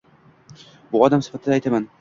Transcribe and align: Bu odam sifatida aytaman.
Bu 0.95 1.03
odam 1.09 1.27
sifatida 1.29 1.57
aytaman. 1.61 1.89